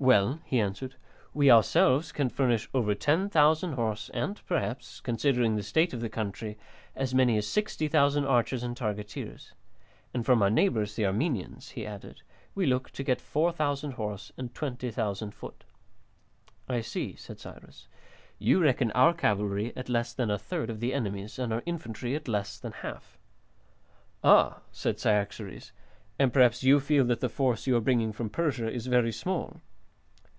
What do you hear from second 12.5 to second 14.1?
"we look to get 4000